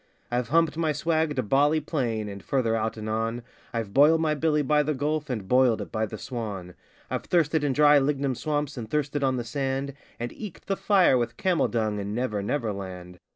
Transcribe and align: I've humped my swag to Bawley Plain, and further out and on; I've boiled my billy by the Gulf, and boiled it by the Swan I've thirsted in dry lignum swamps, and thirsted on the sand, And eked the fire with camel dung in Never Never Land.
I've 0.31 0.47
humped 0.47 0.77
my 0.77 0.93
swag 0.93 1.35
to 1.35 1.43
Bawley 1.43 1.79
Plain, 1.79 2.27
and 2.27 2.41
further 2.41 2.75
out 2.75 2.97
and 2.97 3.07
on; 3.07 3.43
I've 3.71 3.93
boiled 3.93 4.19
my 4.19 4.33
billy 4.33 4.63
by 4.63 4.81
the 4.81 4.95
Gulf, 4.95 5.29
and 5.29 5.47
boiled 5.47 5.79
it 5.79 5.91
by 5.91 6.07
the 6.07 6.17
Swan 6.17 6.73
I've 7.11 7.25
thirsted 7.25 7.63
in 7.63 7.73
dry 7.73 7.99
lignum 7.99 8.33
swamps, 8.33 8.77
and 8.77 8.89
thirsted 8.89 9.23
on 9.23 9.35
the 9.35 9.43
sand, 9.43 9.93
And 10.19 10.33
eked 10.33 10.65
the 10.65 10.75
fire 10.75 11.19
with 11.19 11.37
camel 11.37 11.67
dung 11.67 11.99
in 11.99 12.15
Never 12.15 12.41
Never 12.41 12.73
Land. 12.73 13.19